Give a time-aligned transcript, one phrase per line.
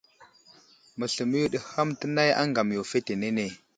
[0.97, 3.45] Məsləmo yo ɗi ham tənay aŋgam yo fetenene.